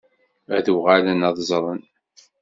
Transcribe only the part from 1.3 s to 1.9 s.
ẓren.